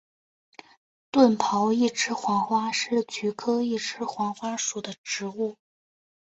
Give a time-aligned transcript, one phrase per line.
[1.11, 5.57] 钝苞一枝黄花是菊科一枝黄花属的植物。